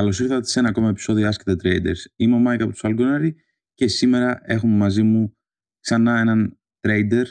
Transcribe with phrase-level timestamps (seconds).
[0.00, 2.04] Καλώς ήρθατε σε ένα ακόμα επεισόδιο Ask the Traders.
[2.16, 3.30] Είμαι ο Μάικ από τους Algonary
[3.74, 5.36] και σήμερα έχουμε μαζί μου
[5.80, 7.24] ξανά έναν trader,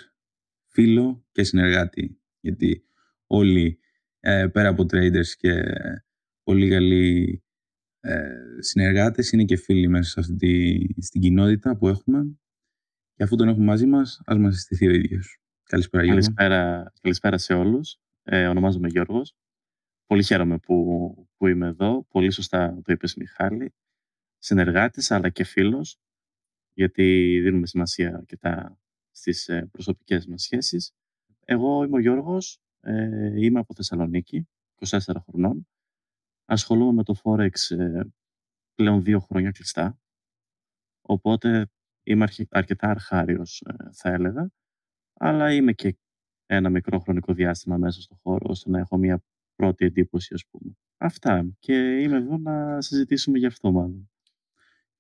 [0.68, 2.22] φίλο και συνεργάτη.
[2.40, 2.84] Γιατί
[3.28, 3.80] όλοι
[4.20, 5.64] ε, πέρα από traders και
[6.44, 7.44] πολύ καλοί
[8.00, 12.40] ε, συνεργάτες είναι και φίλοι μέσα σε αυτή τη, στην κοινότητα που έχουμε.
[13.16, 15.40] Και αφού τον έχουμε μαζί μας, ας μας συστηθεί ο ίδιος.
[15.64, 16.22] Καλησπέρα Γιώργο.
[16.22, 17.98] Καλησπέρα, καλησπέρα σε όλους.
[18.24, 19.36] Ε, ονομάζομαι Γιώργος.
[20.10, 22.04] Πολύ χαίρομαι που, που είμαι εδώ.
[22.04, 23.74] Πολύ σωστά το είπες Μιχάλη.
[24.38, 26.00] Συνεργάτης αλλά και φίλος,
[26.74, 27.04] γιατί
[27.44, 28.80] δίνουμε σημασία αρκετά
[29.12, 30.92] στις ε, προσωπικές μας σχέσεις.
[31.46, 35.68] Εγώ είμαι ο Γιώργος, ε, είμαι από Θεσσαλονίκη, 24 χρονών.
[36.46, 38.02] Ασχολούμαι με το Forex ε,
[38.76, 40.00] πλέον δύο χρόνια κλειστά.
[41.02, 41.70] Οπότε
[42.04, 44.50] είμαι αρκετά αρχάριος, ε, θα έλεγα.
[45.14, 45.98] Αλλά είμαι και
[46.46, 49.24] ένα μικρό χρονικό διάστημα μέσα στο χώρο, ώστε να έχω μια
[49.60, 50.78] πρώτη εντύπωση, ας πούμε.
[50.98, 51.50] Αυτά.
[51.60, 54.10] Και είμαι εδώ να συζητήσουμε γι' αυτό, μάλλον.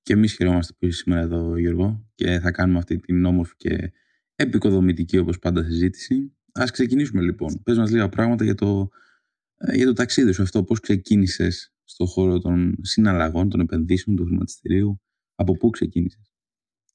[0.02, 3.91] Και εμείς χαιρόμαστε που είσαι σήμερα εδώ, Γιώργο, και θα κάνουμε αυτή την όμορφη και
[4.35, 6.33] επικοδομητική, όπως πάντα, συζήτηση.
[6.52, 7.61] Ας ξεκινήσουμε, λοιπόν.
[7.63, 8.89] Πες μας λίγα πράγματα για το,
[9.57, 10.63] ε, για το ταξίδι σου αυτό.
[10.63, 15.02] Πώς ξεκίνησες στον χώρο των συναλλαγών, των επενδύσεων, του χρηματιστηρίου.
[15.35, 16.31] Από πού ξεκίνησες;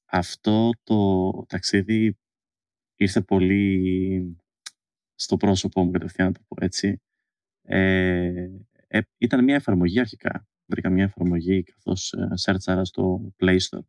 [0.05, 2.17] Αυτό το ταξίδι
[2.95, 4.37] ήρθε πολύ
[5.15, 7.01] στο πρόσωπό μου κατευθείαν να το πω έτσι.
[7.65, 8.49] Ε,
[8.87, 10.47] ε, ήταν μια εφαρμογή αρχικά.
[10.65, 13.85] Βρήκα μια εφαρμογή καθώς ε, σέρτσαρα στο Play Store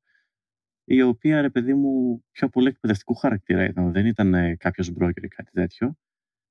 [0.88, 3.92] η οποία, ρε παιδί μου, πιο πολύ εκπαιδευτικού χαρακτήρα ήταν.
[3.92, 5.96] Δεν ήταν ε, κάποιος broker ή κάτι τέτοιο.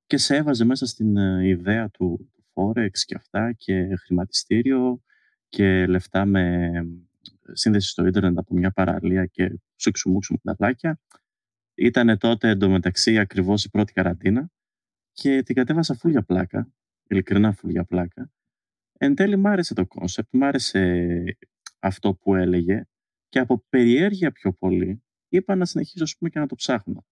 [0.06, 5.02] Και σε έβαζε μέσα στην ε, ιδέα του, του Forex και αυτά και χρηματιστήριο
[5.50, 6.72] και λεφτά με
[7.52, 11.00] σύνδεση στο ίντερνετ από μια παραλία και σούξου μούξου μανταλάκια.
[11.76, 14.50] Ήταν τότε εντωμεταξύ ακριβώς η πρώτη καραντίνα
[15.12, 16.74] και την κατέβασα φούλια πλάκα
[17.08, 18.32] ειλικρινά φουλιά πλάκα.
[18.98, 21.24] Εν τέλει μ' άρεσε το concept, μ' άρεσε
[21.80, 22.84] αυτό που έλεγε
[23.30, 27.06] και από περιέργεια πιο πολύ είπα να συνεχίσω ας πούμε, και να το ψάχνω.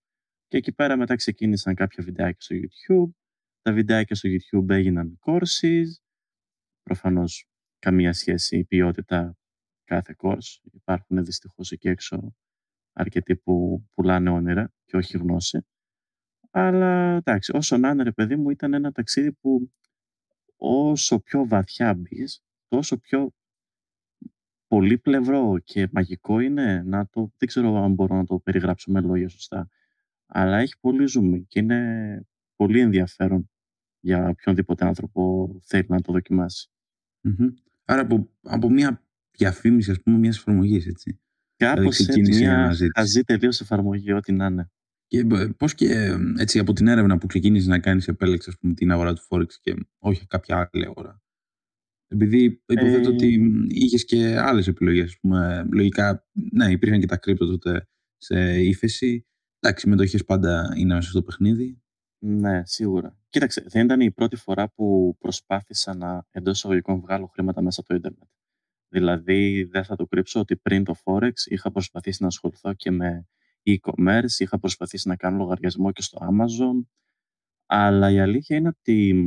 [0.48, 3.12] Και εκεί πέρα μετά ξεκίνησαν κάποια βιντεάκια στο YouTube.
[3.62, 5.86] Τα βιντεάκια στο YouTube έγιναν courses.
[6.84, 7.48] Προφανώς
[7.80, 9.38] καμία σχέση η ποιότητα
[9.84, 10.60] κάθε course.
[10.72, 12.36] Υπάρχουν δυστυχώς εκεί έξω
[12.94, 15.68] αρκετοί που πουλάνε όνειρα και όχι γνώση.
[16.52, 19.72] Αλλά εντάξει, όσο να είναι ρε παιδί μου ήταν ένα ταξίδι που
[20.66, 23.32] όσο πιο βαθιά μπεις, τόσο πιο
[24.68, 29.30] πολύπλευρο και μαγικό είναι να το, δεν ξέρω αν μπορώ να το περιγράψω με λόγια
[29.30, 29.70] σωστά,
[30.26, 32.26] αλλά έχει πολύ ζουμί και είναι
[32.56, 33.50] πολύ ενδιαφέρον
[34.00, 36.72] για οποιονδήποτε άνθρωπο θέλει να το δοκιμασει
[37.86, 41.20] Άρα από, από μια διαφήμιση, ας πούμε, μιας εφαρμογής, έτσι.
[41.56, 44.72] Κάπως δηλαδή, έτσι, μια χαζή τελείως εφαρμογή, ό,τι να είναι.
[45.14, 45.26] Και
[45.58, 49.14] πώς και έτσι από την έρευνα που ξεκίνησες να κάνεις, επέλεξες ας πούμε, την αγορά
[49.14, 51.22] του Forex και όχι κάποια άλλη αγορά.
[52.08, 53.14] Επειδή υποθέτω ε...
[53.14, 55.20] ότι είχες και άλλες επιλογές.
[55.72, 57.88] Λογικά, ναι, υπήρχαν και τα κρύπτο τότε
[58.18, 59.28] σε ύφεση.
[59.60, 61.82] Εντάξει, συμμετοχέ πάντα είναι μέσα στο παιχνίδι.
[62.20, 63.18] Ναι, σίγουρα.
[63.30, 67.90] Κοίταξε, δεν ήταν η πρώτη φορά που προσπάθησα να εντός εισαγωγικών βγάλω χρήματα μέσα από
[67.90, 68.30] το Ιντερνετ.
[68.88, 73.28] Δηλαδή, δεν θα το κρύψω ότι πριν το Forex είχα προσπαθήσει να ασχοληθώ και με
[73.64, 76.86] e-commerce, είχα προσπαθήσει να κάνω λογαριασμό και στο Amazon,
[77.66, 79.26] αλλά η αλήθεια είναι ότι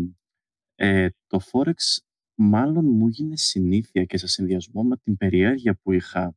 [0.75, 1.99] ε, το Forex
[2.35, 6.35] μάλλον μου έγινε συνήθεια και σε συνδυασμό με την περιέργεια που είχα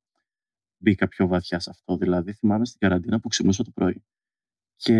[0.77, 1.97] μπήκα πιο βαθιά σε αυτό.
[1.97, 4.03] Δηλαδή θυμάμαι στην καραντίνα που ξυπνούσα το πρωί
[4.75, 4.95] και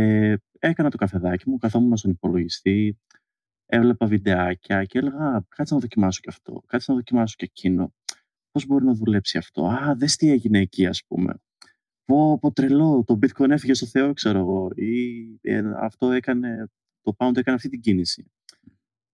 [0.60, 3.00] έκανα το καφεδάκι μου, καθόμουν στον υπολογιστή,
[3.66, 7.94] έβλεπα βιντεάκια και έλεγα κάτσε να δοκιμάσω και αυτό, κάτσε να δοκιμάσω και εκείνο.
[8.52, 11.34] Πώς μπορεί να δουλέψει αυτό; Α, δες τι έγινε εκεί ας πούμε
[12.10, 16.70] πω, πω τρελό, το bitcoin έφυγε στο Θεό, ξέρω εγώ, ή ε, αυτό έκανε,
[17.02, 18.32] το pound έκανε αυτή την κίνηση.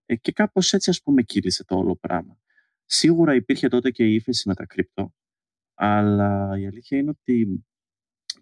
[0.06, 2.39] Ε, και κάπως έτσι ας πούμε κύλησε το όλο πράγμα.
[2.85, 5.13] Σίγουρα υπήρχε τότε και η ύφεση με τα κρυπτο,
[5.73, 7.66] αλλά η αλήθεια είναι ότι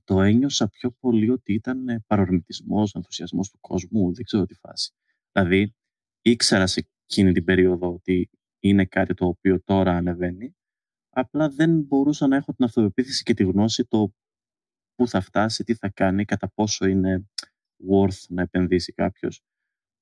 [0.03, 4.93] το ένιωσα πιο πολύ ότι ήταν παρορμητισμός, ενθουσιασμός του κόσμου, δεν ξέρω τι φάση.
[5.31, 5.75] Δηλαδή,
[6.21, 8.29] ήξερα σε εκείνη την περίοδο ότι
[8.59, 10.55] είναι κάτι το οποίο τώρα ανεβαίνει,
[11.09, 14.13] απλά δεν μπορούσα να έχω την αυτοπεποίθηση και τη γνώση το
[15.03, 17.29] πού θα φτάσει, τι θα κάνει, κατά πόσο είναι
[17.91, 19.43] worth να επενδύσει κάποιος.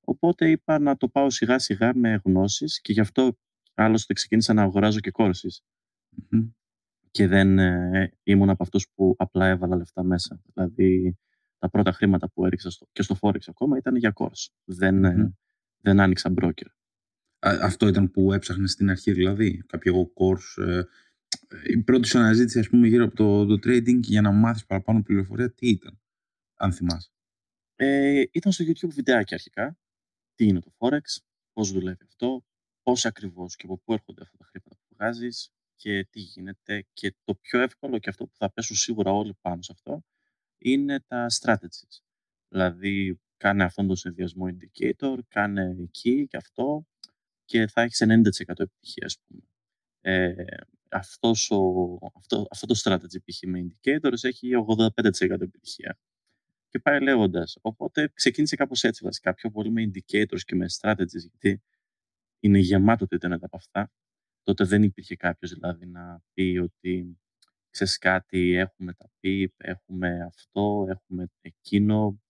[0.01, 3.37] Οπότε είπα να το πάω σιγά σιγά με γνώσεις και γι' αυτό
[3.73, 5.63] άλλωστε ξεκίνησα να αγοράζω και courses.
[7.11, 10.41] Και δεν ε, ήμουν από αυτούς που απλά έβαλα λεφτά μέσα.
[10.53, 11.17] Δηλαδή
[11.57, 14.47] τα πρώτα χρήματα που έριξα στο, και στο Forex ακόμα ήταν για course.
[14.63, 15.33] Δεν, mm
[15.83, 16.67] δεν άνοιξα broker.
[17.39, 20.81] αυτό ήταν που έψαχνες στην αρχή δηλαδή, κάποιο course ε,
[21.65, 25.01] η πρώτη σου αναζήτηση ας πούμε, γύρω από το, το trading για να μάθεις παραπάνω
[25.01, 25.99] πληροφορία, τι ήταν,
[26.55, 27.09] αν θυμάσαι;
[27.75, 29.77] Ε, ήταν στο YouTube βιντεάκι αρχικά.
[30.35, 31.01] Τι είναι το Forex,
[31.53, 32.45] πώς δουλεύει αυτό,
[32.83, 36.85] πώς ακριβώς και από πού έρχονται αυτά τα χρήματα που βγάζεις και τι γίνεται.
[36.93, 40.03] Και το πιο εύκολο και αυτό που θα πέσουν σίγουρα όλοι πάνω σε αυτό
[40.57, 41.99] είναι τα strategies.
[42.47, 46.85] Δηλαδή, κάνε αυτόν τον συνδυασμό indicator, κάνε εκεί και αυτό
[47.45, 49.41] και θα έχεις 90% επιτυχία, ας πούμε.
[50.01, 50.33] Ε,
[50.91, 53.41] αυτός ο, αυτό, αυτό το strategy π.χ.
[53.47, 55.99] με indicators έχει 85% επιτυχία.
[56.69, 57.57] Και πάει λέγοντας.
[57.61, 59.33] Οπότε ξεκίνησε κάπως έτσι βασικά.
[59.33, 61.61] Πιο πολύ με indicators και με strategies, γιατί
[62.39, 63.91] είναι γεμάτο το Ιντερνετ από αυτά.
[64.43, 67.19] Τότε δεν υπήρχε κάποιος δηλαδή να πει ότι
[67.69, 72.21] ξέρεις κάτι, έχουμε τα PIP, έχουμε αυτό, έχουμε εκείνο.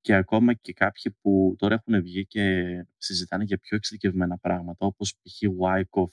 [0.00, 2.64] Και ακόμα και κάποιοι που τώρα έχουν βγει και
[2.96, 5.42] συζητάνε για πιο εξειδικευμένα πράγματα, όπως π.χ.
[5.60, 6.10] Wyckoff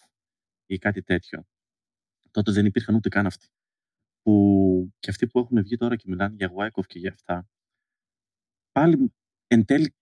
[0.66, 1.48] ή κάτι τέτοιο.
[2.34, 3.48] Τότε δεν υπήρχαν ούτε καν αυτοί.
[4.22, 7.50] Που και αυτοί που έχουν βγει τώρα και μιλάνε για Wyckoff και για αυτά,
[8.72, 9.14] πάλι
[9.48, 9.96] εν τέλει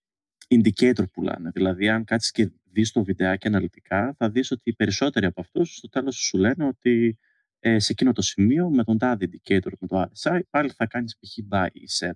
[0.47, 1.49] indicator πουλάνε.
[1.53, 5.75] Δηλαδή, αν κάτσεις και δεις το βιντεάκι αναλυτικά, θα δεις ότι οι περισσότεροι από αυτούς
[5.75, 7.17] στο τέλος σου λένε ότι
[7.59, 11.17] ε, σε εκείνο το σημείο με τον τάδε indicator, με το RSI, πάλι θα κάνεις
[11.19, 11.37] π.χ.
[11.49, 12.11] buy ή sell.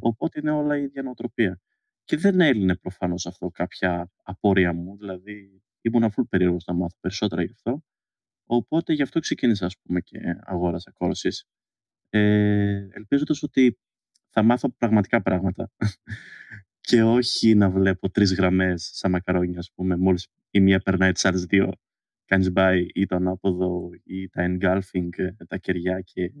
[0.00, 1.60] Οπότε είναι όλα η ίδια νοοτροπία.
[2.04, 4.96] Και δεν έλυνε προφανώς αυτό κάποια απόρρια μου.
[4.96, 7.82] Δηλαδή, ήμουν full περίεργος να μάθω περισσότερα γι' αυτό.
[8.52, 11.46] Οπότε γι' αυτό ξεκίνησα, ας πούμε, και αγόρασα courses.
[12.08, 13.78] Ε, Ελπίζοντας ότι
[14.28, 15.72] θα μάθω πραγματικά πράγματα.
[16.88, 21.24] και όχι να βλέπω τρεις γραμμές σαν μακαρόνια, ας πούμε, μόλις η μία περνάει τις
[21.24, 21.72] άλλες δύο.
[22.24, 26.32] Κάνεις buy ή το ανάποδο ή τα engulfing, ε, τα κεριά και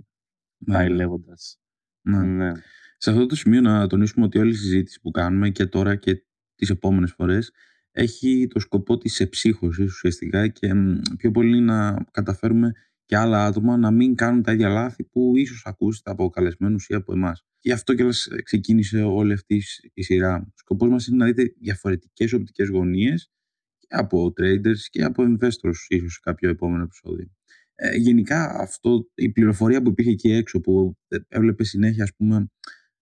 [0.58, 0.74] ναι.
[0.74, 1.58] πάει λέγοντας.
[2.00, 2.22] Ναι.
[2.22, 2.52] ναι.
[2.96, 6.24] Σε αυτό το σημείο να τονίσουμε ότι όλη η συζήτηση που κάνουμε και τώρα και
[6.54, 7.52] τις επόμενες φορές
[7.92, 10.72] έχει το σκοπό της εψύχωσης ουσιαστικά και
[11.16, 12.72] πιο πολύ να καταφέρουμε
[13.04, 16.94] και άλλα άτομα να μην κάνουν τα ίδια λάθη που ίσως ακούσετε από καλεσμένους ή
[16.94, 17.44] από εμάς.
[17.60, 18.04] Γι' αυτό και
[18.42, 19.62] ξεκίνησε όλη αυτή
[19.94, 20.36] η σειρά.
[20.46, 23.30] Ο σκοπός μας είναι να δείτε διαφορετικές οπτικές γωνίες
[23.78, 27.30] και από traders και από investors ίσως σε κάποιο επόμενο επεισόδιο.
[27.74, 30.96] Ε, γενικά αυτό, η πληροφορία που υπήρχε εκεί έξω που
[31.28, 32.50] έβλεπε συνέχεια ας πούμε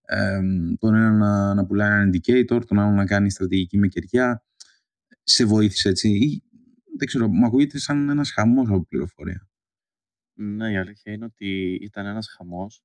[0.00, 0.40] ε,
[0.78, 4.42] τον ένα να, να πουλάει ένα indicator, τον άλλο να κάνει στρατηγική με κεριά
[5.30, 6.42] σε βοήθησε έτσι ή
[6.96, 9.48] δεν ξέρω, μου ακούγεται σαν ένας χαμός από πληροφορία.
[10.34, 12.82] Ναι, η αλήθεια είναι ότι ήταν ένας χαμός.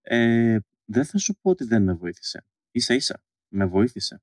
[0.00, 2.44] Ε, δεν θα σου πω ότι δεν με βοήθησε.
[2.70, 4.22] Ίσα ίσα, με βοήθησε.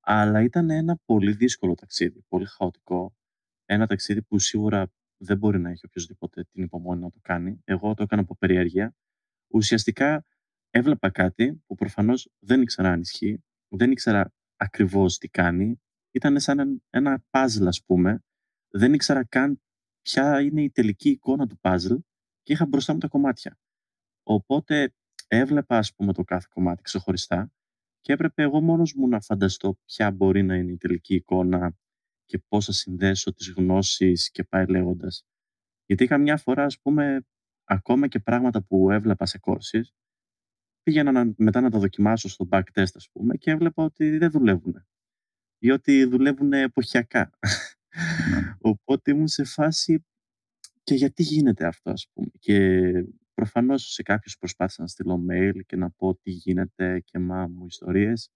[0.00, 3.16] Αλλά ήταν ένα πολύ δύσκολο ταξίδι, πολύ χαοτικό.
[3.64, 7.60] Ένα ταξίδι που σίγουρα δεν μπορεί να έχει οποιοδήποτε την υπομονή να το κάνει.
[7.64, 8.96] Εγώ το έκανα από περιέργεια.
[9.48, 10.24] Ουσιαστικά
[10.70, 15.80] έβλεπα κάτι που προφανώς δεν ήξερα αν ισχύει, δεν ήξερα ακριβώς τι κάνει.
[16.18, 18.24] Ήταν σαν ένα puzzle ας πούμε.
[18.68, 19.62] Δεν ήξερα καν
[20.02, 21.98] ποια είναι η τελική εικόνα του puzzle
[22.42, 23.58] και είχα μπροστά μου τα κομμάτια.
[24.22, 24.94] Οπότε
[25.28, 27.52] έβλεπα, ας πούμε, το κάθε κομμάτι ξεχωριστά
[28.00, 31.76] και έπρεπε εγώ μόνος μου να φανταστώ ποια μπορεί να είναι η τελική εικόνα
[32.24, 35.26] και πώς θα συνδέσω τις γνώσεις και πάει λέγοντας.
[35.86, 37.26] Γιατί καμιά φορά, ας πούμε,
[37.64, 39.82] ακόμα και πράγματα που έβλεπα σε courses,
[40.82, 44.86] πήγαινα να, μετά να τα δοκιμάσω στο backtest, ας πούμε, και έβλεπα ότι δεν δουλεύουν.
[45.62, 47.30] Ή ότι δουλεύουν εποχιακά.
[48.40, 48.54] Ναι.
[48.60, 50.04] Οπότε ήμουν σε φάση
[50.82, 52.80] και γιατί γίνεται αυτό ας πούμε; Και
[53.34, 57.66] προφανώς σε κάποιους προσπάθησα να στείλω mail και να πω τι γίνεται και μα μου
[57.66, 58.30] ιστορίες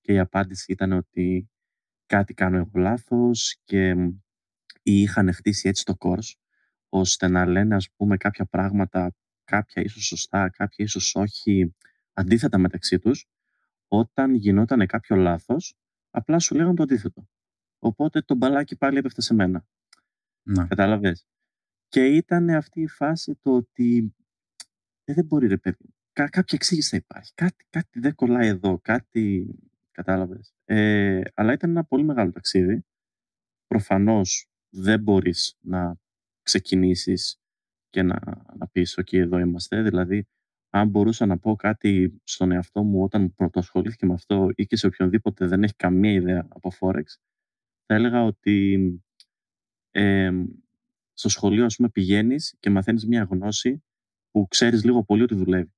[0.00, 1.50] και η απάντηση ήταν ότι
[2.06, 3.90] κάτι κάνω εγώ λάθος και
[4.82, 6.32] ή είχαν χτίσει έτσι το course
[6.88, 11.74] ώστε να λένε ας πούμε κάποια πράγματα κάποια ίσως σωστά, κάποια ίσως όχι
[12.12, 13.26] αντίθετα μεταξύ τους
[13.88, 15.74] όταν γινόταν κάποιο λάθος
[16.10, 17.28] απλά σου λέγανε το αντίθετο.
[17.78, 19.66] Οπότε το μπαλάκι πάλι έπεφτε σε μένα.
[20.42, 20.66] Ναι.
[20.66, 21.26] Κατάλαβες;
[21.88, 24.14] Και ήταν αυτή η φάση το ότι
[25.04, 25.94] ε, δεν μπορεί ρε παιδί.
[26.12, 27.32] Κά, κάποια εξήγηση θα υπάρχει.
[27.34, 28.78] Κάτι, κάτι δεν κολλάει εδώ.
[28.78, 29.54] Κάτι.
[29.90, 30.54] Κατάλαβες.
[30.64, 32.84] Ε, αλλά ήταν ένα πολύ μεγάλο ταξίδι.
[33.66, 35.96] Προφανώς δεν μπορείς να
[36.42, 37.40] ξεκινήσεις
[37.88, 39.82] και να, να πεις «ΟΚ, εδώ είμαστε».
[39.82, 40.28] Δηλαδή,
[40.70, 44.86] αν μπορούσα να πω κάτι στον εαυτό μου όταν πρωτοασχολήθηκε με αυτό ή και σε
[44.86, 47.04] οποιονδήποτε δεν έχει καμία ιδέα από Forex,
[47.86, 48.78] θα έλεγα ότι
[49.90, 50.30] ε,
[51.12, 53.84] στο σχολείο, ας πούμε, πηγαίνεις και μαθαίνεις μια γνώση
[54.30, 55.72] που ξέρεις λίγο πολύ ότι δουλεύει.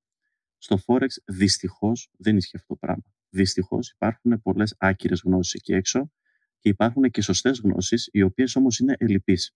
[0.58, 3.04] Στο Forex, δυστυχώς, δεν ισχύει αυτό το πράγμα.
[3.28, 6.10] Δυστυχώς, υπάρχουν πολλές άκυρες γνώσεις εκεί έξω
[6.58, 9.54] και υπάρχουν και σωστές γνώσεις, οι οποίες όμως είναι ελλειπείς.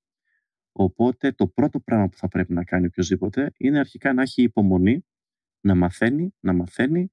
[0.72, 5.04] Οπότε, το πρώτο πράγμα που θα πρέπει να κάνει οποιοδήποτε είναι αρχικά να έχει υπομονή,
[5.64, 7.12] να μαθαίνει, να μαθαίνει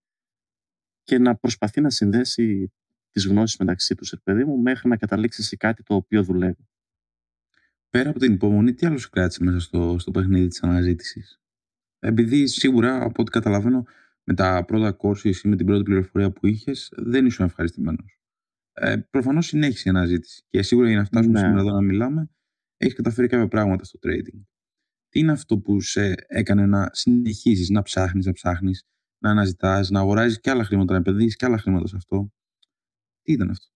[1.04, 2.74] και να προσπαθεί να συνδέσει
[3.12, 6.68] τις γνώσεις μεταξύ τους, παιδί μου, μέχρι να καταλήξει σε κάτι το οποίο δουλεύει.
[7.90, 11.42] Πέρα από την υπομονή, τι άλλο σου κράτησε μέσα στο, στο παιχνίδι της αναζήτησης;
[12.00, 13.86] Επειδή σίγουρα, από ό,τι καταλαβαίνω,
[14.24, 18.20] με τα πρώτα courses ή με την πρώτη πληροφορία που είχες, δεν ήσουν ευχαριστημένος.
[18.74, 20.44] Ε, Προφανώς συνέχισε η αναζήτηση.
[20.50, 21.40] Και σίγουρα για να φτάσουμε ναι.
[21.40, 22.30] σήμερα εδώ να μιλάμε,
[22.78, 24.42] έχεις καταφέρει κάποια πράγματα στο trading.
[25.12, 28.84] Τι είναι αυτό που σε έκανε να συνεχίσεις να ψάχνεις, να ψάχνεις,
[29.20, 32.32] να αναζητάς, να αγοράζεις και άλλα χρήματα, να επενδύσεις και άλλα χρήματα σε αυτό;
[33.22, 33.68] Τι ήταν αυτό;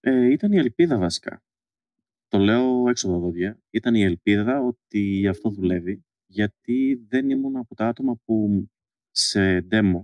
[0.00, 1.42] Ε, ήταν η ελπίδα βασικά.
[2.28, 3.58] Το λέω έξω από τα δόντια.
[3.70, 8.66] Ήταν η ελπίδα ότι αυτό δουλεύει, γιατί δεν ήμουν από τα άτομα που
[9.10, 10.00] σε demo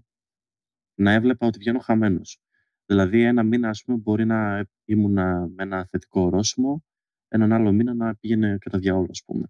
[0.95, 2.41] να έβλεπα ότι βγαίνω χαμένος.
[2.87, 5.13] Δηλαδή ένα μήνα ας πούμε μπορεί να ήμουν
[5.55, 6.85] με ένα θετικό ορόσημο,
[7.29, 9.47] έναν άλλο μήνα να πήγαινε κατά διαόλου ας πούμε.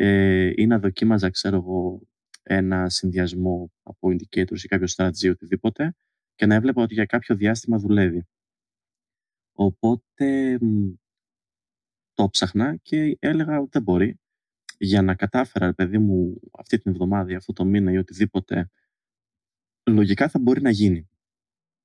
[0.00, 2.00] Ε, ή να δοκίμαζα ξέρω εγώ
[2.42, 5.94] ένα συνδυασμό από indicators ή κάποιο strategy οτιδήποτε
[6.34, 8.26] και να έβλεπα ότι για κάποιο διάστημα δουλεύει.
[9.52, 10.58] Οπότε
[12.14, 14.20] το ψάχνα και έλεγα ότι δεν μπορεί.
[14.78, 18.70] Για να κατάφερα, παιδί μου, αυτή την εβδομάδα ή αυτό το μήνα ή οτιδήποτε,
[19.90, 21.08] λογικά θα μπορεί να γίνει.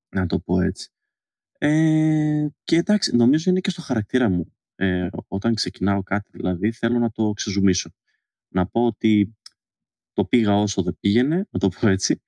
[0.09, 0.89] Να το πω έτσι.
[1.57, 4.53] Ε, και εντάξει, νομίζω είναι και στο χαρακτήρα μου.
[4.75, 7.89] Ε, όταν ξεκινάω κάτι, δηλαδή, θέλω να το ξεζουμίσω.
[8.53, 9.37] Να πω ότι
[10.13, 12.21] το πήγα όσο δεν πήγαινε, να το πω έτσι.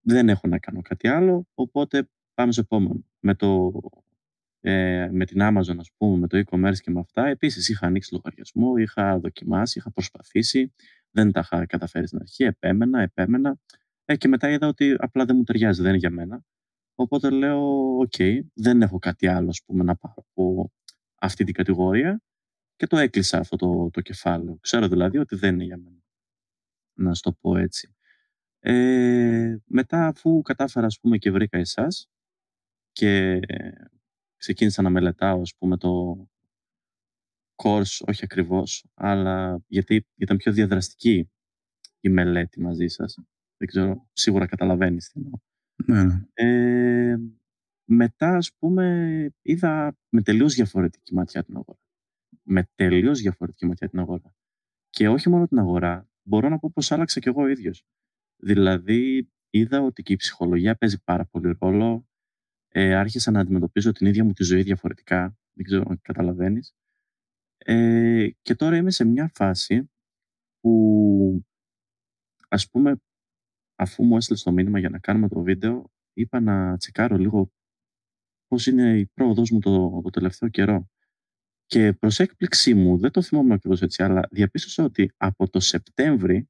[0.00, 3.04] Δεν έχω να κάνω κάτι άλλο, οπότε πάμε στο επόμενο.
[3.20, 3.72] Με, το,
[4.60, 8.12] ε, με την Amazon, ας πούμε, με το e-commerce και με αυτά, επίσης είχα ανοίξει
[8.14, 10.72] λογαριασμό, είχα δοκιμάσει, είχα προσπαθήσει,
[11.10, 13.58] δεν τα είχα καταφέρει στην αρχή, επέμενα, επέμενα
[14.04, 16.44] ε, και μετά είδα ότι απλά δεν μου ταιριάζει, δεν είναι για μένα.
[16.94, 18.16] Οπότε λέω, οκ,
[18.54, 20.72] δεν έχω κάτι άλλο, ας πούμε, να πάρω από
[21.20, 22.22] αυτή την κατηγορία
[22.82, 24.58] και το έκλεισα αυτό το, το κεφάλαιο.
[24.60, 26.02] Ξέρω δηλαδή ότι δεν είναι για μένα
[26.92, 27.94] να σου το πω έτσι.
[28.58, 32.08] Ε, μετά αφού κατάφερα ας πούμε και βρήκα εσάς
[32.92, 33.40] και
[34.36, 36.16] ξεκίνησα να μελετάω ας πούμε το
[37.62, 41.30] course, όχι ακριβώς, αλλά γιατί ήταν πιο διαδραστική
[42.00, 43.18] η μελέτη μαζί σας.
[43.56, 45.38] Δεν ξέρω, σίγουρα καταλαβαίνεις τι εννοώ.
[45.86, 46.22] Ναι, ναι.
[46.32, 47.16] Ε,
[47.84, 51.81] μετά, ας πούμε, είδα με τελείως διαφορετική ματιά την αγορά.
[52.42, 54.34] Με τελείως διαφορετική ματιά την αγορά.
[54.90, 57.84] Και όχι μόνο την αγορά, μπορώ να πω πως άλλαξα κι εγώ ίδιος.
[58.36, 62.06] Δηλαδή, είδα ότι και η ψυχολογία παίζει πάρα πολύ ρόλο.
[62.68, 65.36] Ε, άρχισα να αντιμετωπίζω την ίδια μου τη ζωή διαφορετικά.
[65.52, 66.74] Δεν ξέρω αν καταλαβαίνεις.
[67.56, 69.90] Ε, και τώρα είμαι σε μια φάση
[70.60, 71.44] που,
[72.48, 72.96] ας πούμε,
[73.76, 77.52] αφού μου έστειλε το μήνυμα για να κάνουμε το βίντεο, είπα να τσεκάρω λίγο
[78.48, 80.88] πώς είναι η πρόοδος μου το, το τελευταίο καιρό.
[81.72, 86.48] Και προς έκπληξή μου, δεν το θυμόμουν ακριβώς έτσι, αλλά διαπίστωσα ότι από το Σεπτέμβρη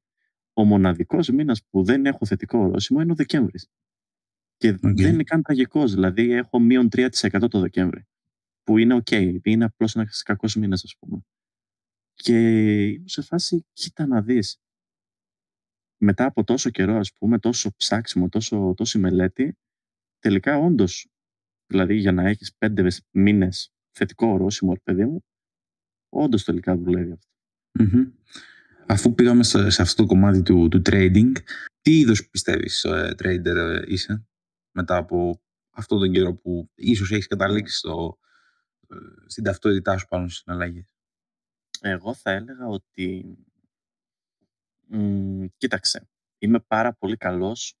[0.53, 3.67] ο μοναδικός μήνας που δεν έχω θετικό ορόσημο είναι ο Δεκέμβρης.
[4.57, 5.93] Και δεν είναι καν τραγικός.
[5.93, 8.07] Δηλαδή, έχω μείον 3% το Δεκέμβρη.
[8.63, 9.39] Που είναι OK.
[9.43, 11.21] Είναι απλώς ένας κακός μήνας, ας πούμε.
[12.13, 12.37] Και
[12.87, 14.57] είμαι σε φάση, κοίτα να δεις.
[15.97, 19.57] Μετά από τόσο καιρό, ας πούμε, τόσο ψάξιμο, τόσο, τόση μελέτη,
[20.19, 21.07] τελικά όντως,
[21.65, 25.23] δηλαδή για να έχεις πέντε μήνες θετικό ορόσημο, παιδί μου,
[26.09, 27.27] όντως τελικά δουλεύει αυτό.
[28.87, 31.31] Αφού πήγαμε σε, αυτό το κομμάτι του, του trading,
[31.81, 34.25] τι είδος πιστεύεις ε, trader ε, είσαι
[34.71, 38.17] μετά από αυτόν τον καιρό που ίσως έχεις καταλήξει στο,
[38.89, 38.95] ε,
[39.25, 40.95] στην ταυτότητά σου πάνω στις συναλλαγές;
[41.81, 43.37] Εγώ θα έλεγα ότι
[44.87, 47.77] μ, κοίταξε, είμαι πάρα πολύ καλός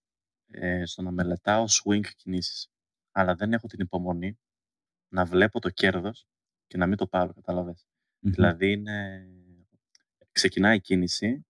[0.51, 2.67] ε, στο να μελετάω swing κινήσεις.
[3.11, 4.39] Αλλά δεν έχω την υπομονή
[5.13, 6.27] να βλέπω το κέρδος
[6.67, 7.87] και να μην το πάρω, καταλαβες.
[8.19, 9.27] Δηλαδή είναι...
[10.31, 11.45] ξεκινάει η κίνηση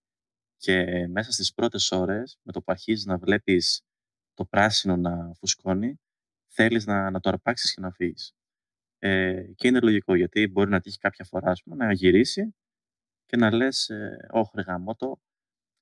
[0.58, 3.84] και μέσα στις πρώτες ώρες, με το που αρχίζεις να βλέπεις
[4.34, 6.00] το πράσινο να φουσκώνει,
[6.48, 8.34] θέλεις να, να το αρπάξεις και να φύγεις.
[9.00, 12.56] Ε, και είναι λογικό, γιατί μπορεί να τύχει κάποια φορά πούμε, να γυρίσει
[13.26, 15.22] και να λες, ε, όχι γαμώτο,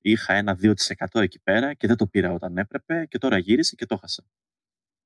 [0.02, 3.86] είχα ένα 2% εκεί πέρα και δεν το πήρα όταν έπρεπε και τώρα γύρισε και
[3.86, 4.24] το χάσα.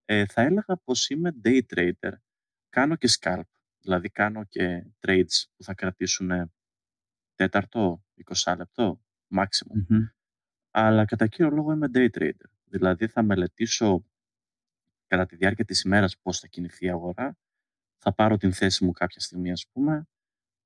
[0.05, 2.13] Ε, θα έλεγα πως είμαι day trader
[2.75, 3.49] κάνω και scalp.
[3.79, 6.51] Δηλαδή κάνω και trades που θα κρατήσουν
[7.35, 8.03] τέταρτο,
[8.35, 9.01] 20 λεπτό,
[9.35, 9.85] maximum.
[10.71, 12.49] Αλλά κατά κύριο λόγο είμαι day trader.
[12.65, 14.05] Δηλαδή θα μελετήσω
[15.07, 17.37] κατά τη διάρκεια της ημέρας πώς θα κινηθεί η αγορά,
[17.97, 20.07] θα πάρω την θέση μου κάποια στιγμή ας πούμε,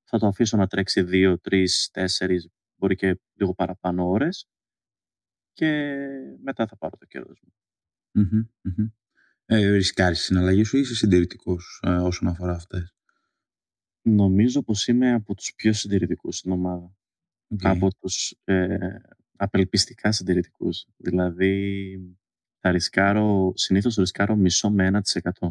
[0.04, 2.39] θα το αφήσω να τρέξει 2, 3, 4,
[2.75, 4.48] μπορεί και λίγο παραπάνω ώρες
[5.54, 5.96] και
[6.42, 7.54] μετά θα πάρω το κέρδος μου
[9.51, 12.96] ε, ρισκάρεις συναλλαγή σου ή είσαι συντηρητικός ε, όσον αφορά αυτές;
[14.01, 16.94] Νομίζω πως είμαι από τους πιο συντηρητικούς στην ομάδα.
[17.62, 18.77] Από τους ε,
[19.38, 20.86] απελπιστικά συντηρητικούς.
[20.98, 22.15] Δηλαδή
[22.60, 25.01] θα ρισκάρω, συνήθως ρισκάρω μισό με
[25.41, 25.50] 1%.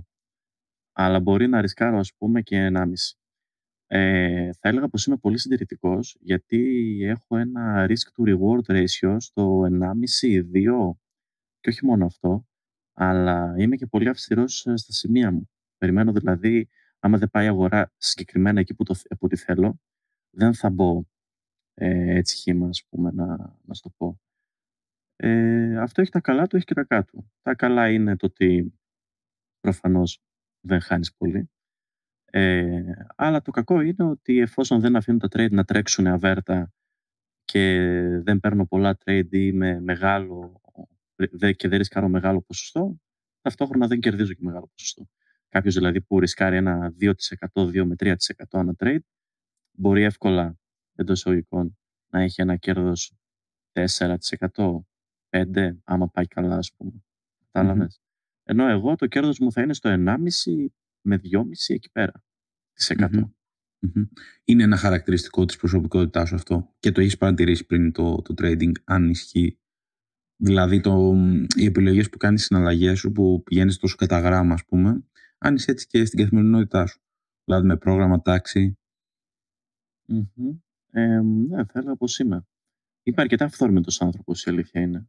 [0.92, 2.84] Αλλά μπορεί να ρισκάρω ας πούμε και 1,5%.
[3.90, 9.62] Ε, θα έλεγα πως είμαι πολύ συντηρητικός γιατί έχω ένα risk to reward ratio στο
[9.62, 10.98] 1,5-2
[11.60, 12.47] και όχι μόνο αυτό
[13.00, 15.50] αλλά είμαι και πολύ αυστηρός ε, στα σημεία μου.
[15.78, 19.80] Περιμένω δηλαδή άμα δεν πάει η αγορά συγκεκριμένα εκεί που, το, που τη θέλω,
[20.30, 21.02] δεν θα μπω
[21.74, 23.26] ε, έτσι χήμα, ας πούμε, να,
[23.62, 24.20] να σου το πω.
[25.16, 27.32] Ε, αυτό έχει τα καλά του, έχει και τα κακά του.
[27.42, 28.74] Τα καλά είναι το ότι
[29.60, 30.22] προφανώς
[30.60, 31.50] δεν χάνεις πολύ.
[32.24, 36.72] Ε, αλλά το κακό είναι ότι εφόσον δεν αφήνουν τα trade να τρέξουν αβέρτα
[37.44, 37.60] και
[38.22, 40.60] δεν παίρνω πολλά trade ή με μεγάλο
[41.56, 43.00] και δεν ρισκάρω μεγάλο ποσοστό,
[43.40, 45.08] ταυτόχρονα δεν κερδίζω και μεγάλο ποσοστό.
[45.48, 47.12] Κάποιος δηλαδή που ρισκάρει ένα 2%,
[47.54, 48.14] 2 με 3%
[48.50, 48.98] ένα trade,
[49.72, 50.58] μπορεί εύκολα
[50.94, 51.78] εντός εισαγωγικών
[52.10, 53.12] να έχει ένα κέρδος
[53.72, 54.86] 4%,
[55.30, 56.92] 5%, άμα πάει καλά, ας πούμε.
[57.50, 58.06] Κατάλαβες; Mm-hmm.
[58.42, 60.68] Ενώ εγώ το κέρδος μου θα είναι στο 1,5
[61.00, 62.24] με 2,5 εκεί πέρα.
[63.86, 64.08] Mm-hmm.
[64.44, 68.72] Είναι ένα χαρακτηριστικό της προσωπικότητάς σου αυτό και το έχεις παρατηρήσει πριν το, το trading
[68.84, 69.58] αν ισχύει;
[70.40, 71.14] Δηλαδή το,
[71.56, 75.02] οι επιλογές που κάνεις στις συναλλαγές σου που πηγαίνεις τόσο κατά γράμμα ας πούμε
[75.38, 77.00] αν είσαι έτσι και στην καθημερινότητά σου.
[77.44, 78.78] Δηλαδή με πρόγραμμα τάξη.
[80.08, 80.58] Mm-hmm.
[80.90, 82.46] Ε, ναι, θα έλεγα πως είμαι.
[83.02, 85.08] Είμαι αρκετά αυθόρμητος άνθρωπος η αλήθεια είναι.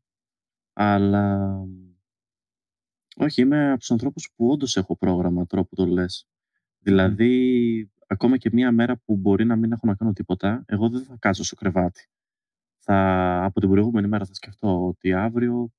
[0.73, 1.55] Αλλά
[3.15, 6.27] όχι, είμαι από τους ανθρώπους που όντως έχω πρόγραμμα, τρόπο το λες.
[6.79, 11.03] Δηλαδή, ακόμα και μία μέρα που μπορεί να μην έχω να κάνω τίποτα, εγώ δεν
[11.03, 12.09] θα κάτσω στο κρεβάτι.
[12.91, 15.71] Θα, από την προηγούμενη μέρα θα σκεφτώ ότι αύριο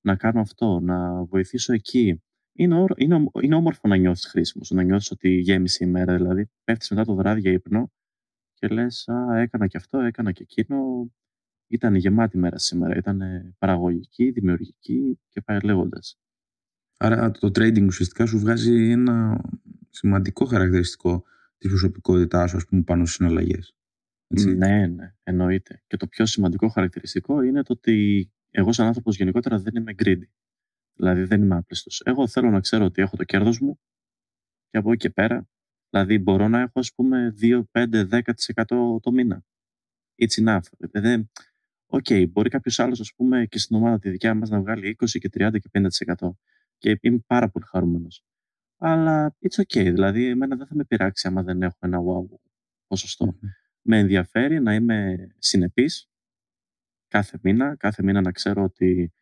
[0.00, 2.22] να κάνω αυτό, να βοηθήσω εκεί.
[2.52, 6.16] Είναι, είναι, είναι όμορφο να νιώθεις χρήσιμος, να νιώθεις ότι γέμισε η μέρα.
[6.16, 7.92] Δηλαδή, πέφτεις μετά το βράδυ για ύπνο
[8.54, 11.10] και λες: Α, έκανα και αυτό, έκανα και εκείνο.
[11.66, 12.96] Ήταν γεμάτη μέρα σήμερα.
[12.96, 13.20] Ήταν
[13.58, 16.00] παραγωγική, δημιουργική και πάει λέγοντα.
[16.96, 19.40] Άρα το trading ουσιαστικά σου βγάζει ένα
[19.90, 21.24] σημαντικό χαρακτηριστικό
[21.58, 23.74] της προσωπικότητάς σου, ας πούμε, πάνω στις συναλλαγές.
[24.34, 25.82] Ναι, ναι, εννοείται.
[25.86, 30.28] Και το πιο σημαντικό χαρακτηριστικό είναι το ότι εγώ, σαν άνθρωπος, γενικότερα δεν είμαι greedy.
[30.94, 32.02] Δηλαδή, δεν είμαι άπληστος.
[32.04, 33.80] Εγώ θέλω να ξέρω ότι έχω το κέρδος μου
[34.70, 35.48] και από εκεί και πέρα,
[35.90, 39.44] δηλαδή, μπορώ να έχω, ας πούμε, 2, 5, 10% το μήνα.
[40.18, 40.60] It's enough.
[40.78, 41.30] Δεν...
[41.86, 44.96] Οκ, okay, μπορεί κάποιος άλλος, ας πούμε, και στην ομάδα τη δικιά μας να βγάλει
[45.00, 45.68] 20 και 30 και
[46.18, 46.30] 50%
[46.78, 48.24] και είμαι πάρα πολύ χαρούμενος.
[48.78, 52.36] Αλλά it's okay, δηλαδή εμένα δεν θα με πειράξει άμα δεν έχω ένα wow
[52.86, 53.38] ποσοστό.
[53.82, 56.10] Με ενδιαφέρει να είμαι συνεπής
[57.08, 59.12] κάθε μήνα, κάθε μήνα να ξέρω ότι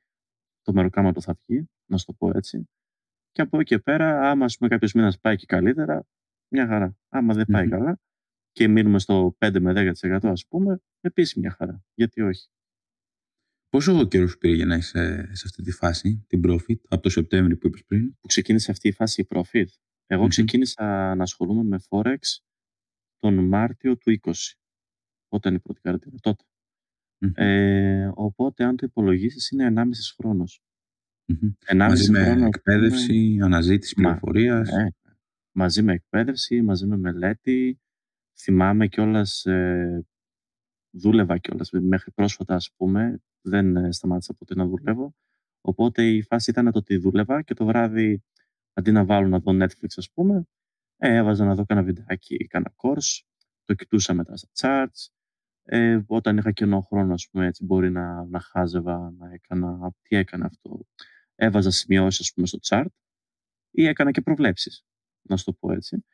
[0.63, 2.69] το μεροκάματο θα βγει, να σου το πω έτσι.
[3.31, 6.07] Και από εκεί και πέρα, άμα ας πούμε κάποιος μήνας πάει και καλύτερα,
[6.49, 6.97] μια χαρά.
[7.09, 8.01] Άμα δεν πάει καλά
[8.53, 11.85] και μείνουμε στο 5 με 10% ας πούμε, επίσης μια χαρά.
[11.95, 12.49] Γιατί όχι;
[13.69, 17.09] Πόσο καιρό σου πήρε για να είσαι σε αυτή τη φάση, την Profit, από το
[17.09, 19.67] Σεπτέμβριο που είπες πριν; Που ξεκίνησε αυτή η φάση η Profit.
[20.07, 20.29] Εγώ mm-hmm.
[20.29, 22.19] ξεκίνησα να ασχολούμαι με Forex
[23.19, 24.33] τον Μάρτιο του 20.
[25.29, 26.45] Όταν η πρώτη κάρτα τότε.
[27.21, 27.33] Mm-hmm.
[27.35, 30.63] Ε, οπότε, αν το υπολογίσεις, είναι 1,5 χρόνος.
[31.27, 31.77] Mm-hmm.
[31.77, 33.45] Μαζί με χρόνος, εκπαίδευση, είναι...
[33.45, 34.71] αναζήτηση πληροφορίας.
[34.71, 34.87] Ναι,
[35.53, 37.81] μαζί με εκπαίδευση, μαζί με μελέτη.
[38.39, 39.47] Θυμάμαι κιόλας.
[39.47, 40.07] Ε,
[40.91, 45.15] δούλευα κιόλας μέχρι πρόσφατα, ας πούμε, δεν ε, σταμάτησα ποτέ να δουλεύω.
[45.61, 48.23] Οπότε η φάση ήταν το ότι δούλευα και το βράδυ,
[48.73, 50.47] αντί να βάλω να δω Netflix, ας πούμε,
[50.99, 53.21] ε, έβαζα να δω κάνα βιντεάκι, κάνα course,
[53.65, 55.09] το κοιτούσα μετά στα charts.
[55.65, 60.17] Ε, όταν είχα κενό χρόνο, ας πούμε, έτσι, μπορεί να, να χάζευα, να έκανα, τι
[60.17, 60.87] έκανα αυτό.
[61.35, 62.87] Έβαζα σημειώσεις, ας πούμε, στο chart
[63.71, 64.85] ή έκανα και προβλέψεις,
[65.23, 66.05] να σου το πω έτσι.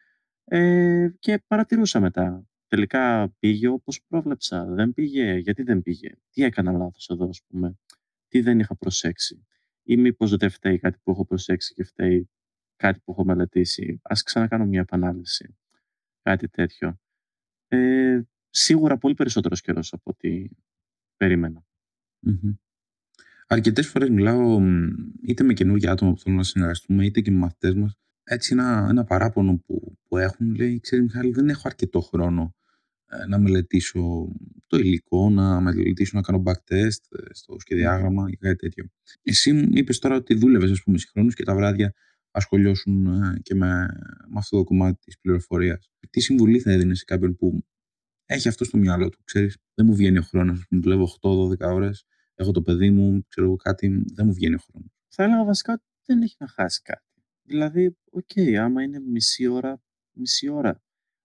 [0.44, 4.64] Ε, και παρατηρούσα μετά τελικά πήγε όπως πρόβλεψα.
[4.64, 5.36] Δεν πήγε.
[5.36, 7.78] Γιατί δεν πήγε; Τι έκανα λάθος εδώ, ας πούμε;
[8.28, 9.46] Τι δεν είχα προσέξει;
[9.82, 12.30] Ή μήπως δεν φταίει κάτι που έχω προσέξει και φταίει;
[12.76, 14.00] Κάτι που έχω μελετήσει.
[14.02, 15.56] Ας ξανακάνω μια επανάλυση.
[16.22, 17.00] Κάτι τέτοιο.
[17.68, 20.48] Ε, σίγουρα πολύ περισσότερος καιρός από ό,τι
[21.16, 21.64] περίμενα.
[22.26, 22.54] Mm-hmm.
[23.46, 24.60] Αρκετές φορές μιλάω
[25.22, 27.98] είτε με καινούργια άτομα που θέλουν να συνεργαστούμε, είτε και με μαθητές μας.
[28.24, 32.54] Έτσι, ένα, ένα παράπονο που, που έχουν λέει: Ξέρει, Μιχάλη, δεν έχω αρκετό χρόνο
[33.06, 34.32] ε, να μελετήσω
[34.66, 38.90] το υλικό, να μελετήσω να κάνω backtest ε, στο σχεδιάγραμμα ή κάτι τέτοιο.
[39.22, 41.94] Εσύ μου είπες τώρα ότι δούλευες, ας πούμε, συγχρόνως και τα βράδια
[42.34, 43.86] ασχολιώσουν ε, και με,
[44.28, 45.90] με αυτό το κομμάτι της πληροφορίας.
[46.10, 47.64] Τι συμβουλή θα έδινες σε κάποιον που
[48.26, 52.04] έχει αυτό στο μυαλό του, ξέρεις, δεν μου βγαίνει ο χρόνος, μου δουλεύω 8-12 ώρες,
[52.34, 54.90] έχω το παιδί μου, ξέρω κάτι, δεν μου βγαίνει ο χρόνος.
[55.08, 57.04] Θα έλεγα βασικά ότι δεν έχει να χάσει κάτι.
[57.42, 60.82] Δηλαδή, οκ, okay, άμα είναι μισή ώρα, μισή ώρα.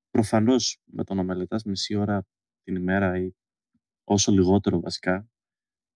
[0.10, 2.26] Προφανώς με το να μελετάς μισή ώρα
[2.64, 3.32] την ημέρα ή
[4.04, 5.30] όσο λιγότερο βασικά,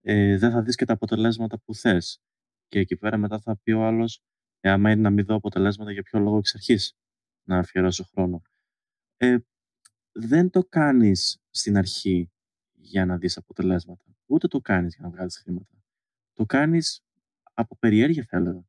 [0.01, 2.21] ε, δεν θα δεις και τα αποτελέσματα που θες.
[2.67, 4.21] Και εκεί πέρα μετά θα πει ο άλλος,
[4.65, 6.95] ε, άμα είναι να μην δω αποτελέσματα, για ποιο λόγο εξ αρχής
[7.43, 8.41] να αφιερώσω χρόνο.
[9.17, 9.37] Ε,
[10.11, 12.31] δεν το κάνεις στην αρχή
[12.71, 14.03] για να δεις αποτελέσματα.
[14.25, 15.83] Ούτε το κάνεις για να βγάλεις χρήματα.
[16.33, 17.03] Το κάνεις
[17.53, 18.63] από περιέργεια θα έλεγα.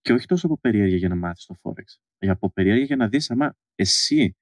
[0.00, 1.84] Και όχι τόσο από περιέργεια για να μάθεις το Forex.
[2.18, 4.36] Για από περιέργεια για να δεις άμα εσύ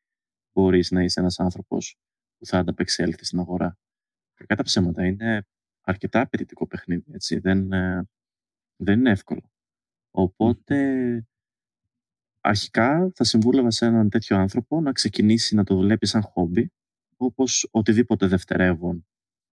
[0.52, 1.96] μπορείς να είσαι ένας άνθρωπος
[2.38, 3.78] που θα ανταπεξέλθει στην αγορά.
[4.34, 5.46] Κατά τα ψέματα είναι
[5.80, 7.12] αρκετά απαιτητικό παιχνίδι.
[7.12, 7.38] Έτσι.
[7.38, 8.08] Δεν, ε,
[8.76, 9.51] δεν είναι εύκολο.
[10.14, 10.78] Οπότε,
[12.40, 16.72] αρχικά θα συμβούλευα σε έναν τέτοιο άνθρωπο να ξεκινήσει να το βλέπει σαν χόμπι,
[17.16, 19.06] όπως οτιδήποτε δευτερεύον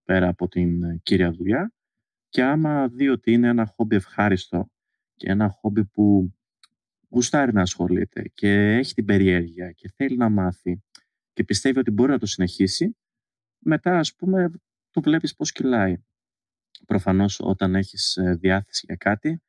[0.04, 1.72] πέρα από την ε, κύρια δουλειά
[2.28, 4.70] και άμα δει ότι είναι ένα χόμπι ευχάριστο
[5.14, 6.34] και ένα χόμπι που
[7.08, 10.82] γουστάρει να ασχολείται και έχει την περιέργεια και θέλει να μάθει
[11.32, 12.96] και πιστεύει ότι μπορεί να το συνεχίσει,
[13.58, 14.50] μετά ας πούμε
[14.90, 15.96] το βλέπεις πώς κυλάει.
[16.86, 19.42] Προφανώς όταν έχεις ε, διάθεση για κάτι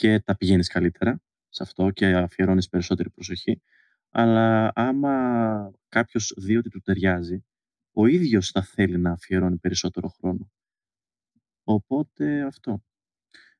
[0.00, 3.62] και τα πηγαίνεις καλύτερα σε αυτό και αφιερώνεις περισσότερη προσοχή,
[4.10, 7.44] αλλά άμα κάποιος δει ότι του ταιριάζει,
[7.92, 10.50] ο ίδιος θα θέλει να αφιερώνει περισσότερο χρόνο.
[11.64, 12.84] Οπότε αυτό.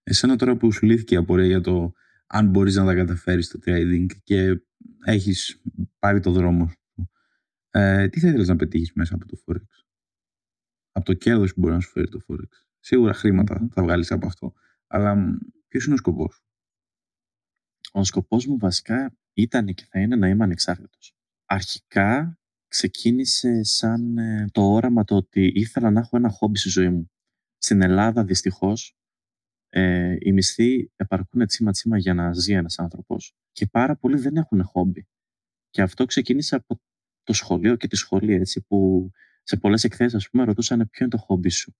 [0.03, 1.93] Εσένα τώρα που σου λύθηκε η απορία για το
[2.27, 4.61] αν μπορείς να τα καταφέρεις στο trading και
[5.05, 5.63] έχεις
[5.99, 7.11] πάρει το δρόμο σου,
[7.71, 9.85] ε, τι θα ήθελες να πετύχεις μέσα από το Forex;
[10.93, 12.49] Από το κέρδος που μπορεί να σου φέρει το Forex.
[12.81, 13.15] Σίγουρα
[13.71, 14.53] θα βγάλεις από αυτό.
[14.87, 15.39] Αλλά
[15.71, 16.45] ποιος είναι ο σκοπός;
[17.93, 21.15] Ο σκοπός μου βασικά ήταν και θα είναι να είμαι ανεξάρτητος.
[21.45, 26.89] Αρχικά ξεκίνησε σαν ε, το όραμα το ότι ήθελα να έχω ένα χόμπι στη ζωή
[26.89, 27.11] μου.
[27.59, 28.97] Στην Ελλάδα δυστυχώς
[29.69, 34.37] ε, οι μισθοί επαρκούν τσίμα τσίμα για να ζει ένας άνθρωπος και πάρα πολλοί δεν
[34.37, 35.09] έχουν χόμπι.
[35.71, 36.81] Και αυτό ξεκίνησε από
[37.23, 39.11] το σχολείο και τη σχολή έτσι που
[39.43, 41.77] σε πολλές εκθέσεις ας πούμε ρωτούσαν ποιο είναι το χόμπι σου.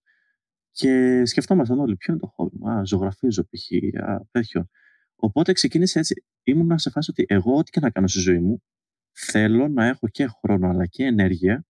[0.71, 3.97] Και σκεφτόμασταν όλοι ποιο είναι το χόμπι μου; Α, ζωγραφίζω π.χ.
[4.01, 4.67] Α, τέτοιο.
[5.15, 6.25] Οπότε ξεκίνησε έτσι.
[6.43, 8.63] Ήμουν σε φάση ότι εγώ ό,τι και να κάνω στη ζωή μου
[9.11, 11.65] θέλω να έχω και χρόνο αλλά και ενέργεια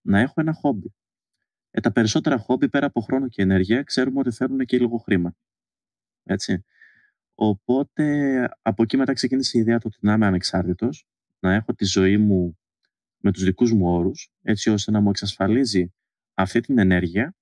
[0.00, 0.94] να έχω ένα χόμπι.
[1.70, 5.36] Ε, τα περισσότερα χόμπι πέρα από χρόνο και ενέργεια ξέρουμε ότι θέλουν και λίγο χρήμα.
[6.22, 6.64] Έτσι.
[7.34, 8.04] Οπότε
[8.62, 11.06] από εκεί μετά ξεκίνησε η ιδέα του ότι να είμαι ανεξάρτητος,
[11.38, 12.58] να έχω τη ζωή μου
[13.18, 15.94] με τους δικούς μου όρους, έτσι ώστε να μου εξασφαλίζει
[16.34, 17.34] αυτή την ενέργεια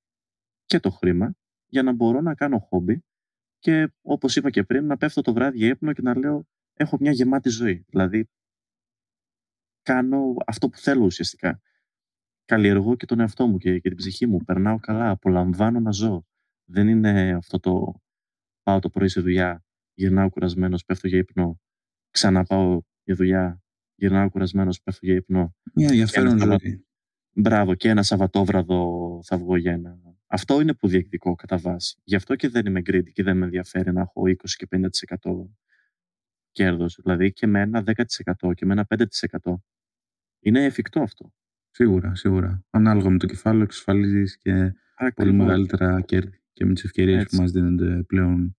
[0.73, 1.35] και το χρήμα
[1.67, 3.05] για να μπορώ να κάνω χόμπι
[3.59, 6.97] και όπως είπα και πριν να πέφτω το βράδυ για ύπνο και να λέω έχω
[7.01, 7.85] μια γεμάτη ζωή.
[7.89, 8.29] Δηλαδή
[9.83, 11.61] κάνω αυτό που θέλω ουσιαστικά.
[12.45, 14.45] Καλλιεργώ και τον εαυτό μου και, και την ψυχή μου.
[14.45, 16.27] Περνάω καλά, απολαμβάνω να ζω.
[16.65, 17.95] Δεν είναι αυτό το
[18.63, 21.61] πάω το πρωί σε δουλειά, γυρνάω κουρασμένος, πέφτω για ύπνο,
[22.11, 23.63] ξαναπάω για δουλειά,
[23.95, 25.55] γυρνάω κουρασμένος, πέφτω για ύπνο.
[25.75, 26.87] Μια ενδιαφέρον ζωή.
[27.35, 29.99] Μπράβο, και ένα Σαββατόβραδο θα βγω για ένα.
[30.35, 32.01] Αυτό είναι που διεκδικώ κατά βάση.
[32.05, 34.87] Γι' αυτό και δεν είμαι greedy και δεν με ενδιαφέρει να έχω 20 και 50%
[36.51, 36.99] κέρδος.
[37.03, 39.55] Δηλαδή και με ένα 10% και με ένα 5%.
[40.41, 41.33] Είναι εφικτό αυτό.
[41.71, 42.65] Σίγουρα, σίγουρα.
[42.71, 44.75] Ανάλογα με το κεφάλαιο εξασφαλίζεις και
[45.15, 48.57] πολύ μεγαλύτερα κέρδη και με τις ευκαιρίες που μας δίνονται πλέον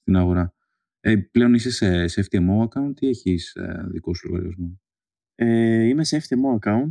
[0.00, 0.54] στην αγορά.
[1.00, 4.80] Ε, πλέον είσαι σε, σε FTMO account ή έχεις ε, δικό σου λογαριασμό;
[5.34, 6.90] Ε, είμαι σε FTMO account.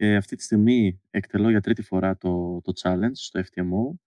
[0.00, 3.98] Ε, αυτή τη στιγμή εκτελώ για τρίτη φορά το, το challenge στο FTMO.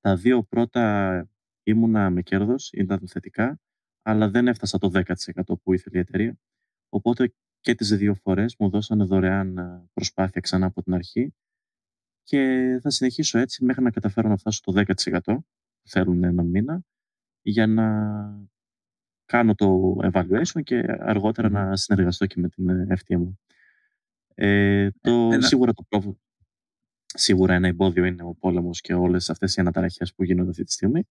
[0.00, 1.28] Τα δύο πρώτα
[1.62, 3.60] ήμουνα με κέρδος, ήταν θετικά,
[4.02, 5.04] αλλά δεν έφτασα το 10%
[5.62, 6.38] που ήθελε η εταιρεία.
[6.88, 11.34] Οπότε και τις δύο φορές μου δώσανε δωρεάν ε, προσπάθεια ξανά από την αρχή
[12.22, 16.82] και θα συνεχίσω έτσι μέχρι να καταφέρω να φτάσω στο 10% που θέλουν ένα μήνα
[17.42, 17.86] για να
[19.24, 23.32] κάνω το evaluation και αργότερα να συνεργαστώ και με την FTM.
[24.40, 25.40] Ε, το, ένα...
[25.40, 26.16] σίγουρα, το πρόβλημα,
[27.04, 30.72] σίγουρα ένα εμπόδιο είναι ο πόλεμος και όλες αυτές οι αναταραχές που γίνονται αυτή τη
[30.72, 31.08] στιγμή.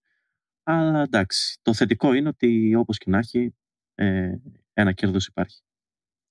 [0.62, 3.54] Αλλά εντάξει, το θετικό είναι ότι όπως και να έχει,
[3.94, 4.32] ε,
[4.72, 5.62] ένα κέρδος υπάρχει.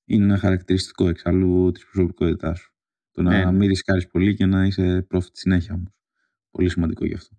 [0.06, 2.74] Είναι ένα χαρακτηριστικό εξάλλου της προσωπικότητάς σου.
[3.12, 3.52] Το να ναι.
[3.52, 5.92] μην ρισκάρεις πολύ και να είσαι profit συνέχεια όμως.
[6.52, 7.38] Πολύ σημαντικό γι' αυτό.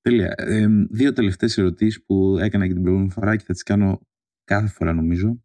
[0.00, 0.34] Τέλεια.
[0.36, 4.00] Ε, δύο τελευταίες ερωτήσεις που έκανα και την προηγούμενη φορά και θα τις κάνω
[4.44, 5.42] κάθε φορά νομίζω.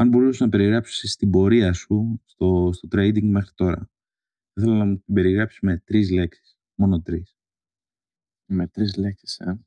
[0.00, 3.76] Αν μπορούσες να περιγράψεις την πορεία σου στο, στο trading μέχρι τώρα.
[4.52, 6.58] Θα ήθελα να μου την περιγράψεις με τρεις λέξεις.
[6.74, 7.36] Μόνο τρεις.
[8.44, 9.60] Με τρεις λέξεις, ε.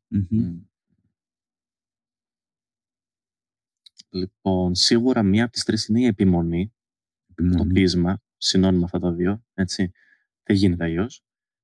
[4.10, 6.74] Λοιπόν, σίγουρα μία από τις τρεις είναι η επιμονή,
[7.30, 7.56] επιμονή.
[7.56, 9.92] το πείσμα, συνώνυμα αυτά τα δύο, έτσι.
[10.44, 11.24] Δεν γίνεται αλλιώς.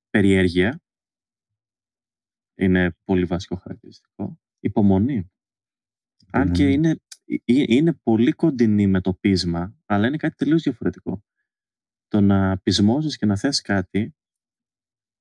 [0.09, 0.81] Περιέργεια,
[2.55, 4.39] είναι πολύ βασικό χαρακτηριστικό.
[4.59, 5.31] Υπομονή.
[6.31, 6.99] Αν και είναι,
[7.45, 11.23] είναι πολύ κοντινή με το πείσμα, αλλά είναι κάτι τελείως διαφορετικό.
[12.07, 14.15] Το να πεισμώσεις και να θες κάτι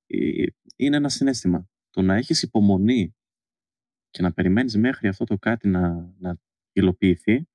[0.06, 0.44] ε,
[0.76, 1.68] είναι ένα συνέστημα.
[1.90, 3.16] Το να έχεις υπομονή
[4.10, 6.36] και να περιμένεις μέχρι αυτό το κάτι να, να
[6.72, 7.48] υλοποιηθεί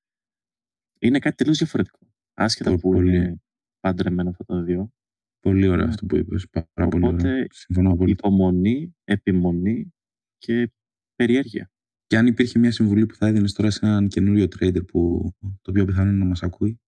[1.00, 2.00] είναι κάτι τελείως διαφορετικό.
[2.34, 3.42] Άσχετα που είναι
[3.80, 4.94] παντρεμένα αυτά τα δύο.
[5.40, 6.48] Πολύ ωραίο αυτό που είπες.
[6.74, 7.46] Πάρα πολύ ωραίο.
[7.50, 8.12] Συμφωνώ πολύ.
[8.12, 9.94] Υπομονή, επιμονή
[10.38, 10.72] και
[11.16, 11.72] περιέργεια.
[12.12, 15.72] Και αν υπήρχε μια συμβουλή που θα έδινες τώρα σε έναν καινούριο trader που το
[15.72, 16.82] πιο πιθανό είναι να μας ακούει;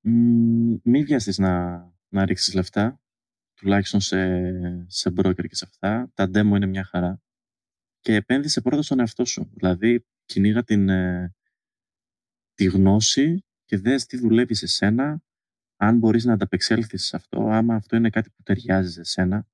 [0.00, 3.00] Μ, Μην βιαστείς να, να ρίξεις λεφτά,
[3.54, 4.18] τουλάχιστον σε,
[4.88, 6.10] σε broker και σε αυτά.
[6.14, 7.22] Τα demo είναι μια χαρά.
[8.00, 9.50] Και επένδυσε πρώτα στον εαυτό σου.
[9.54, 11.34] Δηλαδή, κυνήγα την, ε,
[12.54, 15.22] τη γνώση και δες τι δουλεύει σε σένα,
[15.76, 19.46] αν μπορείς να ανταπεξέλθεις σε αυτό, άμα αυτό είναι κάτι που ταιριάζει σε σένα.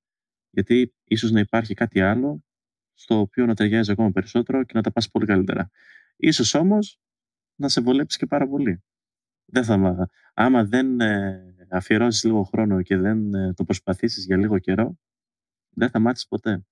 [0.49, 2.43] Γιατί ίσως να υπάρχει κάτι άλλο
[3.01, 5.69] στο οποίο να ταιριάζει ακόμα περισσότερο και να τα πας πολύ καλύτερα.
[6.15, 6.99] Ίσως όμως
[7.55, 8.83] να σε βολέψει και πάρα πολύ.
[9.45, 14.59] Δεν θα, άμα δεν ε, αφιερώσεις λίγο χρόνο και δεν ε, το προσπαθήσεις για λίγο
[14.59, 14.99] καιρό,
[15.69, 16.65] δεν θα μάθεις ποτέ.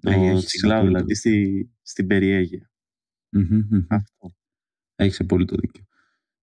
[0.00, 2.70] Το τσιγκλάω δηλαδή στη, στην περιέργεια.
[3.36, 4.34] Mm-hmm, Αυτό.
[4.94, 5.84] Έχεις απόλυτο δίκιο.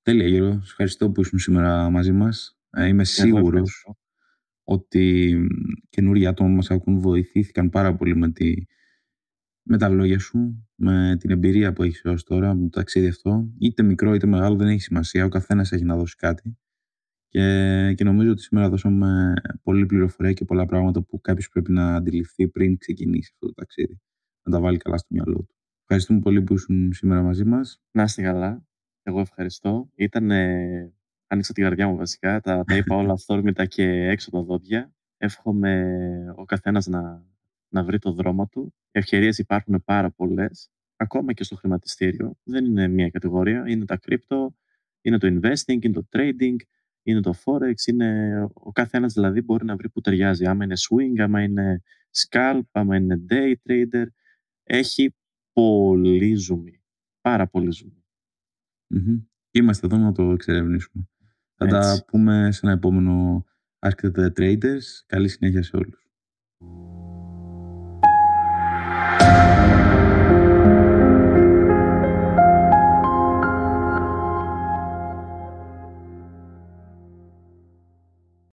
[0.01, 2.57] Τέλεια Γιώργο, σας ευχαριστώ που ήσουν σήμερα μαζί μας.
[2.69, 3.87] Ε, είμαι σίγουρος
[4.65, 5.35] ότι
[5.89, 8.53] καινούργια άτομα μας ακούν βοηθήθηκαν πάρα πολύ με, τη,
[9.61, 13.53] με τα λόγια σου, με την εμπειρία που έχεις έως τώρα, με το ταξίδι αυτό.
[13.59, 16.57] Είτε μικρό είτε μεγάλο δεν έχει σημασία, ο καθένας έχει να δώσει κάτι.
[17.27, 21.95] Και, και νομίζω ότι σήμερα δώσαμε πολλή πληροφορία και πολλά πράγματα που κάποιος πρέπει να
[21.95, 23.99] αντιληφθεί πριν ξεκινήσει αυτό το ταξίδι.
[24.43, 25.55] Να τα βάλει καλά στο μυαλό του.
[25.81, 27.81] Ευχαριστούμε πολύ που ήσουν σήμερα μαζί μας.
[27.91, 28.65] Να είστε καλά.
[29.03, 29.89] Εγώ ευχαριστώ.
[29.95, 30.31] Ήταν
[31.27, 32.41] άνοιξα την καρδιά μου βασικά.
[32.41, 34.93] Τα, τα είπα όλα αυθόρμητα και έξω τα δόντια.
[35.17, 37.23] Εύχομαι ο καθένας να,
[37.69, 38.73] να βρει το δρόμο του.
[38.91, 40.69] Ευκαιρίες υπάρχουν πάρα πολλές.
[40.95, 42.37] Ακόμα και στο χρηματιστήριο.
[42.43, 43.63] Δεν είναι μία κατηγορία.
[43.67, 44.47] Είναι τα crypto,
[45.01, 46.55] είναι το investing, είναι το trading,
[47.03, 47.87] είναι το forex.
[47.87, 48.41] Είναι...
[48.53, 50.45] Ο καθένας δηλαδή μπορεί να βρει που ταιριάζει.
[50.45, 54.05] Άμα είναι swing, άμα είναι scalp, άμα είναι day trader.
[54.63, 55.15] Έχει
[55.53, 56.81] πολύ ζουμί.
[57.21, 58.03] Πάρα πολύ ζουμί.
[59.51, 61.09] Είμαστε εδώ να το εξερευνήσουμε.
[61.57, 63.45] Θα τα πούμε σε ένα επόμενο
[63.79, 64.83] Ask the Traders.
[65.05, 66.05] Καλή συνέχεια σε όλους.